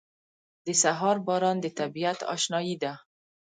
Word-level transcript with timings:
•د 0.65 0.67
سهار 0.83 1.17
باران 1.27 1.57
د 1.61 1.67
طبیعت 1.79 2.19
اشنايي 2.35 2.75
ده. 2.83 2.93